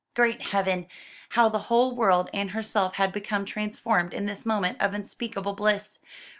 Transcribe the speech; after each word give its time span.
Great 0.15 0.41
Heaven! 0.47 0.87
how 1.37 1.47
the 1.47 1.59
whole 1.69 1.93
world 1.93 2.27
and 2.33 2.49
herself 2.57 2.95
had 2.95 3.11
become 3.11 3.45
transformed 3.45 4.15
in 4.15 4.25
this 4.25 4.47
moment 4.47 4.81
of 4.81 4.95
unspeakable 4.95 5.53
bliss! 5.53 5.99